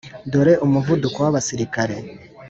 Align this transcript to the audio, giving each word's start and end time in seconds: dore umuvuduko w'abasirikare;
dore 0.31 0.53
umuvuduko 0.65 1.17
w'abasirikare; 1.25 1.95